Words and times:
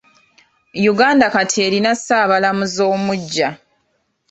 Uganda 0.91 1.25
kati 1.35 1.57
erina 1.67 1.91
ssaabalamuzi 1.97 2.81
omuggya. 2.93 3.49